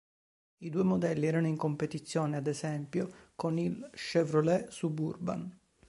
[0.57, 5.55] I due modelli erano in competizione, ad esempio, con il Chevrolet Suburban.